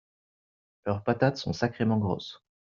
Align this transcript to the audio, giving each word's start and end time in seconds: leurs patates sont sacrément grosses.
leurs 0.87 1.03
patates 1.03 1.37
sont 1.37 1.53
sacrément 1.53 1.99
grosses. 1.99 2.43